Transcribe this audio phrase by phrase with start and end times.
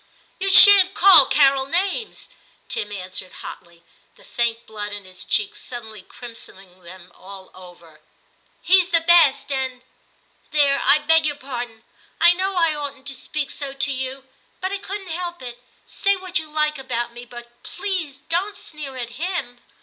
[0.39, 2.27] *You shan't call Carol names,'
[2.69, 3.83] Tim answered hotly,
[4.15, 8.01] the faint blood in his cheeks suddenly crimsoning them all over;
[8.31, 9.83] * he's the best and
[10.49, 11.83] There, I beg your pardon;
[12.19, 14.27] I know I oughtn't to speak so to you,
[14.59, 15.61] but I couldn't help it.
[15.85, 19.59] Say what you like about me, but please don't sneer at him.'